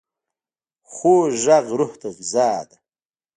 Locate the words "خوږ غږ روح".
0.93-1.91